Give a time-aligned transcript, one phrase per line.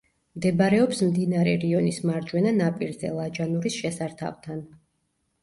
[0.37, 4.67] მდებარეობს მდინარე რიონის მარჯვენა ნაპირზე, ლაჯანურის შესართავთან.